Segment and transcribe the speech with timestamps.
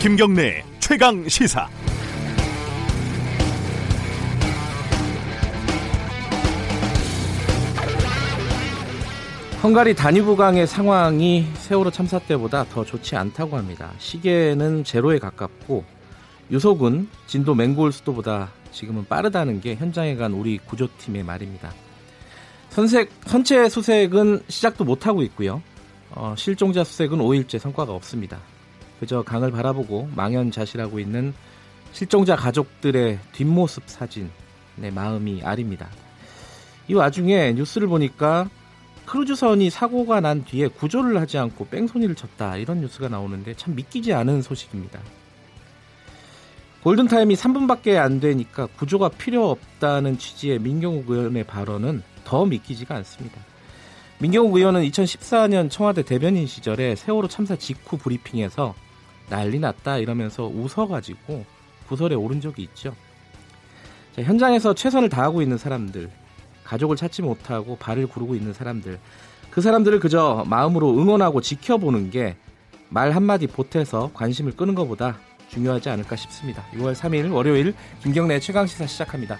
[0.00, 1.68] 김경래 최강 시사.
[9.60, 13.92] 헝가리 다뉴브강의 상황이 세월호 참사 때보다 더 좋지 않다고 합니다.
[13.98, 15.84] 시계는 제로에 가깝고
[16.52, 21.72] 유속은 진도 맹골 수도보다 지금은 빠르다는 게 현장에 간 우리 구조팀의 말입니다.
[22.70, 25.60] 선색, 선체 수색은 시작도 못하고 있고요.
[26.12, 28.38] 어, 실종자 수색은 5일째 성과가 없습니다.
[29.00, 31.34] 그저 강을 바라보고 망연자실하고 있는
[31.92, 34.30] 실종자 가족들의 뒷모습 사진,
[34.76, 35.88] 내 마음이 아립니다.
[36.88, 38.48] 이 와중에 뉴스를 보니까
[39.06, 44.42] 크루즈선이 사고가 난 뒤에 구조를 하지 않고 뺑소니를 쳤다 이런 뉴스가 나오는데 참 믿기지 않은
[44.42, 45.00] 소식입니다.
[46.82, 53.40] 골든타임이 3분밖에 안 되니까 구조가 필요 없다는 취지의 민경욱 의원의 발언은 더 믿기지가 않습니다.
[54.18, 58.74] 민경욱 의원은 2014년 청와대 대변인 시절에 세월호 참사 직후 브리핑에서
[59.28, 61.44] 난리 났다 이러면서 웃어가지고
[61.88, 62.94] 구설에 오른 적이 있죠.
[64.14, 66.10] 자, 현장에서 최선을 다하고 있는 사람들,
[66.64, 68.98] 가족을 찾지 못하고 발을 구르고 있는 사람들,
[69.50, 72.36] 그 사람들을 그저 마음으로 응원하고 지켜보는 게
[72.90, 76.64] 말 한마디 보태서 관심을 끄는 것보다 중요하지 않을까 싶습니다.
[76.72, 79.38] 6월 3일 월요일 김경래 최강시사 시작합니다.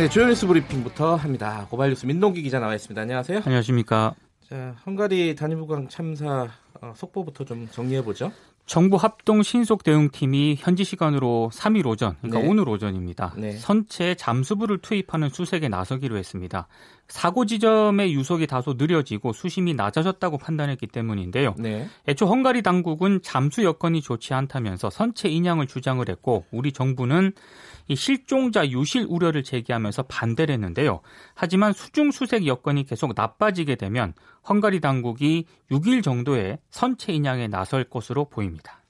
[0.00, 1.66] 네, 주요 뉴스 브리핑부터 합니다.
[1.68, 3.02] 고발 뉴스 민동기 기자 나와 있습니다.
[3.02, 3.42] 안녕하세요.
[3.44, 4.14] 안녕하십니까.
[4.48, 6.48] 자, 헝가리 단위부강 참사
[6.80, 8.32] 어, 속보부터 좀 정리해 보죠.
[8.64, 12.48] 정부 합동 신속 대응팀이 현지 시간으로 3일 오전, 그러니까 네.
[12.48, 13.34] 오늘 오전입니다.
[13.36, 13.52] 네.
[13.58, 16.68] 선체 잠수부를 투입하는 수색에 나서기로 했습니다.
[17.08, 21.56] 사고 지점의 유속이 다소 느려지고 수심이 낮아졌다고 판단했기 때문인데요.
[21.58, 21.88] 네.
[22.08, 27.32] 애초 헝가리 당국은 잠수 여건이 좋지 않다면서 선체 인양을 주장을 했고 우리 정부는
[27.79, 31.00] 이 실종자 유실 우려를 제기하면서 반대를 했는데요.
[31.34, 34.14] 하지만 수중 수색 여건이 계속 나빠지게 되면
[34.48, 38.82] 헝가리 당국이 6일 정도의 선체 인양에 나설 것으로 보입니다.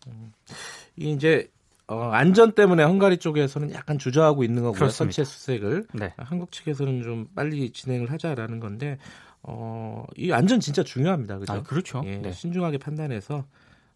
[0.97, 1.49] 이게 이제
[1.87, 4.79] 어, 안전 때문에 헝가리 쪽에서는 약간 주저하고 있는 거고요.
[4.79, 5.13] 그렇습니다.
[5.13, 6.15] 선체 수색을 네.
[6.17, 8.97] 한국 측에서는 좀 빨리 진행을 하자라는 건데
[9.43, 11.39] 어, 이 안전 진짜 중요합니다.
[11.39, 11.53] 그죠?
[11.53, 12.03] 아, 그렇죠.
[12.05, 12.33] 예, 네.
[12.33, 13.45] 신중하게 판단해서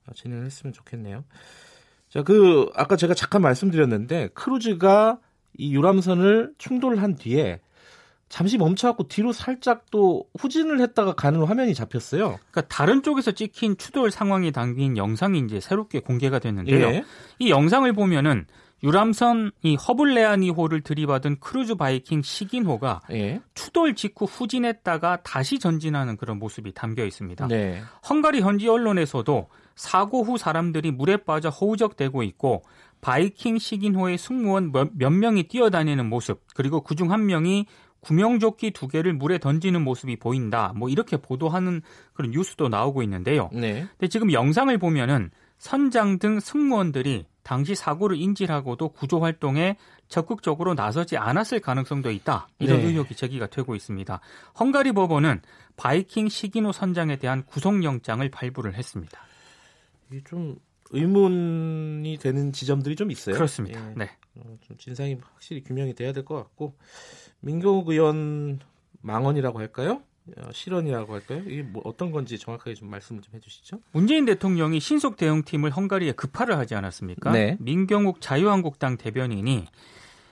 [0.07, 1.25] 어, 진행을 했으면 좋겠네요.
[2.15, 5.19] 자, 그 아까 제가 잠깐 말씀드렸는데 크루즈가
[5.59, 7.61] 이 유람선을 충돌한 뒤에
[8.29, 12.39] 잠시 멈춰갖고 뒤로 살짝 또 후진을 했다가 가는 화면이 잡혔어요.
[12.51, 16.87] 그러니까 다른 쪽에서 찍힌 추돌 상황이 담긴 영상이 이제 새롭게 공개가 됐는데요.
[16.87, 17.05] 예.
[17.41, 18.47] 이 영상을 보면은
[18.85, 23.41] 유람선 이 허블레아니호를 들이받은 크루즈 바이킹 시긴호가 예.
[23.55, 27.49] 추돌 직후 후진했다가 다시 전진하는 그런 모습이 담겨 있습니다.
[27.49, 27.81] 네.
[28.09, 32.63] 헝가리 현지 언론에서도 사고 후 사람들이 물에 빠져 허우적대고 있고
[33.01, 37.67] 바이킹 시긴호의 승무원 몇, 몇 명이 뛰어다니는 모습 그리고 그중 한 명이
[38.01, 40.75] 구명조끼 두 개를 물에 던지는 모습이 보인다.
[40.77, 41.81] 뭐 이렇게 보도하는
[42.13, 43.49] 그런 뉴스도 나오고 있는데요.
[43.51, 43.87] 네.
[43.93, 49.77] 근데 지금 영상을 보면은 선장 등 승무원들이 당시 사고를 인지하고도 구조 활동에
[50.09, 52.49] 적극적으로 나서지 않았을 가능성도 있다.
[52.59, 52.87] 이런 네.
[52.87, 54.21] 의혹이 제기가 되고 있습니다.
[54.59, 55.43] 헝가리 법원은
[55.77, 59.21] 바이킹 시기노 선장에 대한 구속영장을 발부를 했습니다.
[60.11, 60.57] 이게 좀
[60.91, 63.35] 의문이 되는 지점들이 좀 있어요.
[63.35, 63.91] 그렇습니다.
[63.91, 63.95] 예.
[63.95, 64.11] 네.
[64.37, 66.77] 어, 좀 진상이 확실히 규명이 돼야 될 것 같고
[67.41, 68.59] 민경욱 의원
[69.03, 70.03] 망언이라고 할까요?
[70.39, 71.43] 어, 실언이라고 할까요?
[71.47, 73.79] 이게 뭐 어떤 건지 정확하게 좀 말씀을 좀 해주시죠.
[73.93, 77.33] 문재인 대통령이 신속 대응팀을 헝가리에 급파를 하지 않았습니까?
[77.33, 77.57] 네.
[77.61, 79.67] 민경욱 자유한국당 대변인이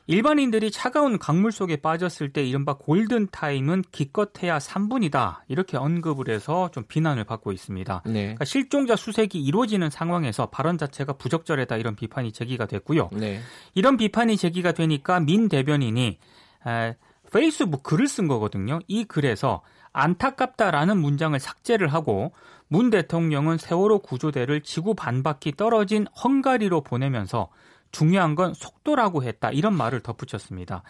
[0.08, 5.40] 일반인들이 차가운 강물 속에 빠졌을 때 이른바 골든 타임은 기껏해야 3분이다.
[5.48, 8.02] 이렇게 언급을 해서 좀 비난을 받고 있습니다.
[8.06, 8.12] 네.
[8.12, 13.10] 그러니까 실종자 수색이 이루어지는 상황에서 발언 자체가 부적절하다 이런 비판이 제기가 됐고요.
[13.12, 13.40] 네.
[13.74, 16.18] 이런 비판이 제기가 되니까 민 대변인이
[16.66, 16.96] 에,
[17.32, 18.80] 페이스북 글을 쓴 거거든요.
[18.88, 22.32] 이 글에서 안타깝다라는 문장을 삭제를 하고
[22.68, 27.48] 문 대통령은 세월호 구조대를 지구 반바퀴 떨어진 헝가리로 보내면서
[27.90, 30.82] 중요한 건 속도라고 했다 이런 말을 덧붙였습니다.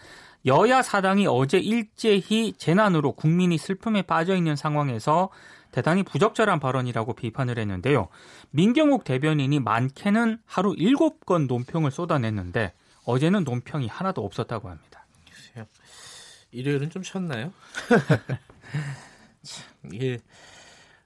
[0.45, 5.29] 여야 사당이 어제 일제히 재난으로 국민이 슬픔에 빠져 있는 상황에서
[5.71, 8.07] 대단히 부적절한 발언이라고 비판을 했는데요.
[8.51, 12.73] 민경욱 대변인이 많게는 하루 7건 논평을 쏟아냈는데
[13.05, 15.05] 어제는 논평이 하나도 없었다고 합니다.
[16.51, 17.51] 일요일은 좀 쉬었나요?
[19.43, 20.19] 참, 이게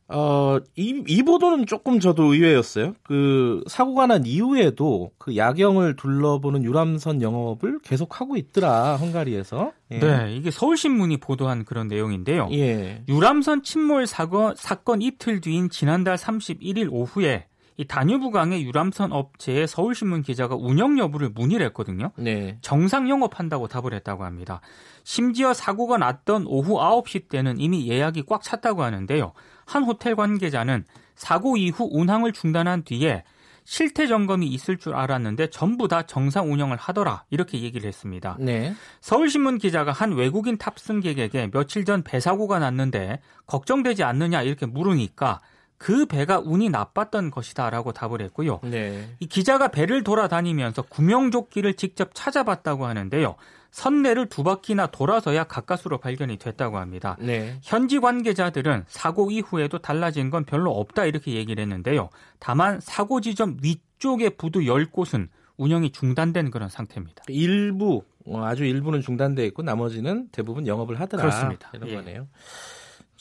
[0.09, 2.95] 어, 이, 이 보도는 조금 저도 의외였어요.
[3.03, 9.73] 그 사고가 난 이후에도 그 야경을 둘러보는 유람선 영업을 계속 하고 있더라 헝가리에서.
[9.91, 9.99] 예.
[9.99, 12.47] 네, 이게 서울신문이 보도한 그런 내용인데요.
[12.53, 13.03] 예.
[13.09, 17.47] 유람선 침몰 사건, 사건 이틀 뒤인 지난달 31일 오후에
[17.77, 22.12] 이 다뉴브강의 유람선 업체에 서울신문 기자가 운영 여부를 문의를 했거든요.
[22.18, 22.57] 네.
[22.62, 24.62] 정상 영업한다고 답을 했다고 합니다.
[25.03, 29.33] 심지어 사고가 났던 오후 9시 때는 이미 예약이 꽉 찼다고 하는데요.
[29.65, 30.85] 한 호텔 관계자는
[31.15, 33.24] 사고 이후 운항을 중단한 뒤에
[33.63, 38.38] 실태 점검이 있을 줄 알았는데 전부 다 정상 운영을 하더라 이렇게 얘기를 했습니다.
[38.39, 38.73] 네.
[39.01, 45.41] 서울신문 기자가 한 외국인 탑승객에게 며칠 전 배 사고가 났는데 걱정되지 않느냐 이렇게 물으니까
[45.77, 48.59] 그 배가 운이 나빴던 것이다라고 답을 했고요.
[48.63, 49.15] 네.
[49.19, 53.35] 이 기자가 배를 돌아다니면서 구명조끼를 직접 찾아봤다고 하는데요.
[53.71, 57.15] 선내를 두 바퀴나 돌아서야 가까스로 발견이 됐다고 합니다.
[57.19, 57.59] 네.
[57.62, 62.09] 현지 관계자들은 사고 이후에도 달라진 건 별로 없다 이렇게 얘기를 했는데요.
[62.39, 65.27] 다만 사고 지점 위쪽의 부두 10곳은
[65.57, 67.23] 운영이 중단된 그런 상태입니다.
[67.27, 71.23] 일부 어, 아주 일부는 중단돼 있고 나머지는 대부분 영업을 하더라.
[71.23, 71.69] 그렇습니다.
[71.73, 71.95] 이런 예.
[71.95, 72.27] 거네요.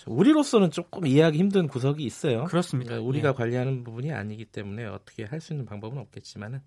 [0.07, 2.45] 우리로서는 조금 이해하기 힘든 구석이 있어요.
[2.45, 2.91] 그렇습니다.
[2.91, 3.33] 그러니까 우리가 예.
[3.33, 6.61] 관리하는 부분이 아니기 때문에 어떻게 할 수 있는 방법은 없겠지만은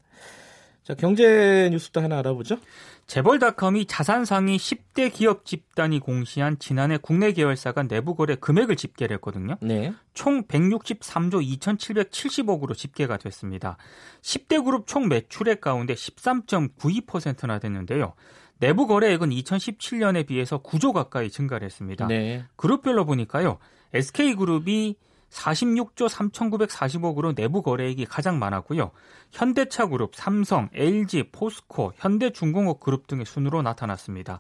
[0.84, 2.58] 자 경제 뉴스도 하나 알아보죠.
[3.08, 9.16] 재벌닷컴이 자산 상위 10대 기업 집단이 공시한 지난해 국내 계열사 간 내부 거래 금액을 집계를
[9.16, 9.58] 했거든요.
[9.62, 9.94] 네.
[10.14, 13.78] 총 163조 2,770억으로 집계가 됐습니다.
[14.22, 18.14] 10대 그룹 총 매출액 가운데 13.92%나 됐는데요.
[18.60, 22.08] 내부 거래액은 2017년에 비해서 9조 가까이 증가를 했습니다.
[22.08, 22.46] 네.
[22.56, 23.58] 그룹별로 보니까요.
[23.94, 24.96] SK그룹이
[25.30, 28.92] 46조 3,940억으로 내부 거래액이 가장 많았고요.
[29.32, 34.40] 현대차그룹, 삼성, LG, 포스코, 현대중공업 그룹 등의 순으로 나타났습니다.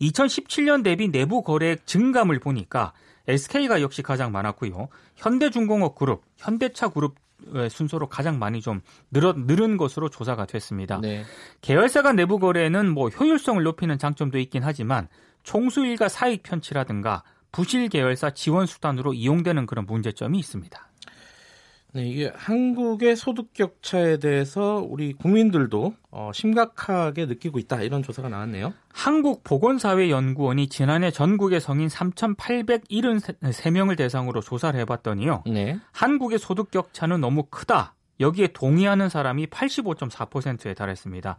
[0.00, 2.92] 2017년 대비 내부 거래액 증감을 보니까
[3.28, 4.88] SK가 역시 가장 많았고요.
[5.16, 7.22] 현대중공업 그룹, 현대차 그룹 의
[7.70, 8.80] 순서로 가장 많이 좀
[9.10, 11.00] 늘어, 늘은 것으로 조사가 됐습니다.
[11.00, 11.24] 네.
[11.60, 15.08] 계열사 간 내부 거래는 뭐 효율성을 높이는 장점도 있긴 하지만
[15.42, 20.91] 총수일가 사익 편취라든가 부실 계열사 지원 수단으로 이용되는 그런 문제점이 있습니다.
[21.94, 28.72] 네, 이게 한국의 소득 격차에 대해서 우리 국민들도 어, 심각하게 느끼고 있다 이런 조사가 나왔네요.
[28.92, 35.42] 한국보건사회연구원이 지난해 전국의 성인 3,873명을 대상으로 조사를 해봤더니요.
[35.46, 35.78] 네.
[35.92, 37.94] 한국의 소득 격차는 너무 크다.
[38.20, 41.36] 여기에 동의하는 사람이 85.4%에 달했습니다.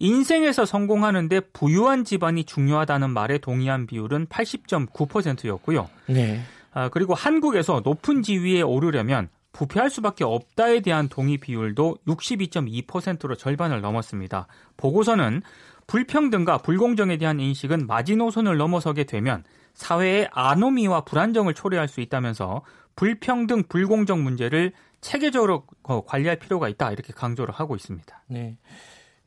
[0.00, 5.88] 인생에서 성공하는데 부유한 집안이 중요하다는 말에 동의한 비율은 80.9%였고요.
[6.06, 6.40] 네.
[6.72, 14.46] 아, 그리고 한국에서 높은 지위에 오르려면 부패할 수밖에 없다에 대한 동의 비율도 62.2%로 절반을 넘었습니다.
[14.76, 15.42] 보고서는
[15.86, 19.44] 불평등과 불공정에 대한 인식은 마지노선을 넘어서게 되면
[19.74, 22.62] 사회의 아노미와 불안정을 초래할 수 있다면서
[22.96, 28.24] 불평등, 불공정 문제를 체계적으로 어, 관리할 필요가 있다 이렇게 강조를 하고 있습니다.
[28.28, 28.56] 네.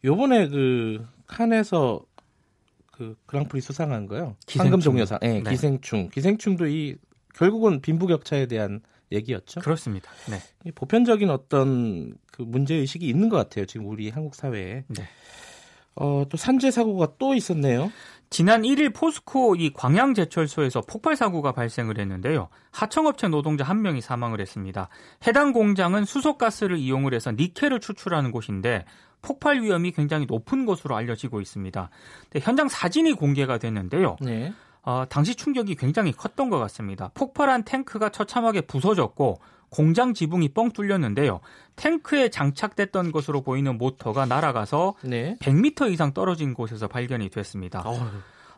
[0.03, 2.01] 요번에 그 칸에서
[2.91, 4.35] 그 그랑프리 수상한 거요.
[4.45, 4.61] 기생충.
[4.61, 5.19] 황금 종려상.
[5.21, 5.49] 네, 네.
[5.49, 6.09] 기생충.
[6.09, 6.95] 기생충도 이
[7.33, 8.81] 결국은 빈부격차에 대한
[9.11, 9.61] 얘기였죠.
[9.61, 10.09] 그렇습니다.
[10.29, 10.39] 네.
[10.65, 13.65] 이 보편적인 어떤 그 문제 의식이 있는 것 같아요.
[13.65, 14.83] 지금 우리 한국 사회에.
[14.87, 15.03] 네.
[15.95, 17.91] 어, 또 산재 사고가 또 있었네요.
[18.29, 22.49] 지난 1일 포스코 이 광양제철소에서 폭발 사고가 발생을 했는데요.
[22.71, 24.89] 하청업체 노동자 한 명이 사망을 했습니다.
[25.25, 28.85] 해당 공장은 수소가스를 이용을 해서 니켈을 추출하는 곳인데
[29.21, 31.89] 폭발 위험이 굉장히 높은 것으로 알려지고 있습니다.
[32.41, 34.17] 현장 사진이 공개가 됐는데요.
[34.21, 34.53] 네.
[34.85, 37.09] 어, 당시 충격이 굉장히 컸던 것 같습니다.
[37.15, 39.39] 폭발한 탱크가 처참하게 부서졌고
[39.69, 41.41] 공장 지붕이 뻥 뚫렸는데요.
[41.75, 45.37] 탱크에 장착됐던 것으로 보이는 모터가 날아가서 네.
[45.41, 47.81] 100m 이상 떨어진 곳에서 발견이 됐습니다.
[47.81, 47.99] 어휴.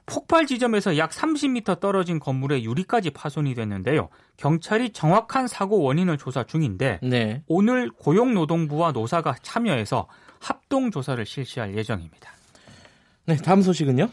[0.05, 4.09] 폭발 지점에서 약 30m 떨어진 건물의 유리까지 파손이 됐는데요.
[4.37, 7.43] 경찰이 정확한 사고 원인을 조사 중인데 네.
[7.47, 10.07] 오늘 고용노동부와 노사가 참여해서
[10.39, 12.31] 합동 조사를 실시할 예정입니다.
[13.25, 14.09] 네, 다음 소식은요?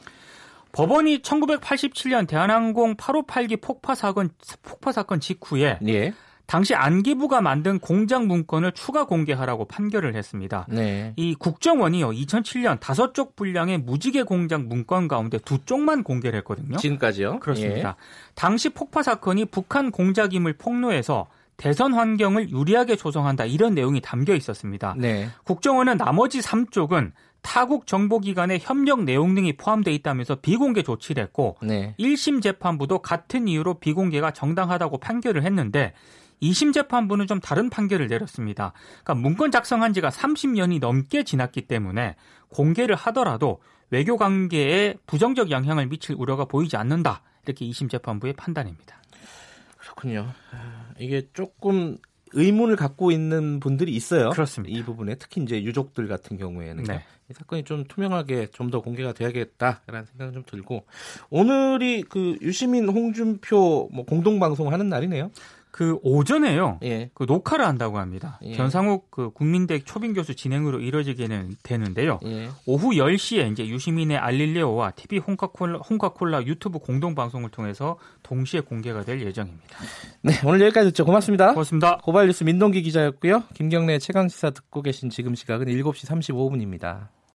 [0.75, 4.31] 법원이 1987년 대한항공 858기 폭파 사건
[4.62, 6.12] 폭파 사건 직후에 예.
[6.47, 10.66] 당시 안기부가 만든 공장 문건을 추가 공개하라고 판결을 했습니다.
[10.69, 11.14] 네.
[11.16, 16.76] 이 국정원이요 2007년 다섯 쪽 분량의 무지개 공장 문건 가운데 두 쪽만 공개를 했거든요.
[16.76, 17.40] 지금까지요?
[17.40, 17.97] 그렇습니다.
[18.35, 24.95] 당시 폭파 사건이 북한 공작임을 폭로해서 대선 환경을 유리하게 조성한다 이런 내용이 담겨 있었습니다.
[24.99, 25.00] 예.
[25.00, 25.28] 네.
[25.45, 27.12] 국정원은 나머지 3쪽은
[27.45, 31.95] 타국 정보기관의 협력 내용 등이 포함되어 있다면서 비공개 조치를 했고 네.
[32.01, 35.93] 1심 재판부도 같은 이유로 비공개가 정당하다고 판결을 했는데
[36.43, 38.73] 2심 재판부는 좀 다른 판결을 내렸습니다.
[39.05, 42.17] 그러니까 문건 작성한 지가 30년이 넘게 지났기 때문에
[42.49, 43.61] 공개를 하더라도
[43.91, 47.23] 외교 관계에 부정적 영향을 미칠 우려가 보이지 않는다.
[47.45, 48.97] 이렇게 2심 재판부의 판단입니다.
[49.77, 50.33] 그렇군요.
[50.51, 51.99] 아, 이게 조금
[52.35, 54.31] 의문을 갖고 있는 분들이 있어요.
[54.31, 54.76] 그렇습니다.
[54.76, 57.03] 이 부분에 특히 이제 유족들 같은 경우에는 네.
[57.31, 60.85] 이 사건이 좀 투명하게 좀 더 공개가 돼야겠다라는 생각은 좀 들고
[61.31, 65.31] 오늘이 그 유시민 홍준표 뭐 공동 방송 하는 날이네요.
[65.75, 66.78] 그 오전에요.
[66.85, 67.11] 예.
[67.14, 68.38] 그 녹화를 한다고 합니다.
[68.45, 68.57] 예.
[68.57, 72.21] 변상욱 그 국민대 초빙 교수 진행으로 이뤄지게는 되는데요.
[72.26, 72.49] 예.
[72.64, 79.21] 오후 10시에 이제 유시민의 알릴레오와 TV 홍카콜라, 홍카콜라 유튜브 공동 방송을 통해서 동시에 공개가 될
[79.21, 79.64] 예정입니다.
[80.23, 81.04] 네, 오늘 여기까지 듣죠.
[81.04, 81.54] 고맙습니다.
[81.54, 81.97] 고맙습니다.
[82.04, 83.43] 고발 뉴스 민동기 기자였고요.
[83.54, 87.09] 김경래 최강 시사 듣고 계신 지금 시각은 7시 35분입니다.